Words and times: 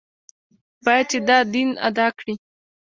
باید 0.85 1.05
چې 1.11 1.17
دا 1.27 1.37
دین 1.53 1.69
ادا 1.87 2.07
کړي. 2.17 2.33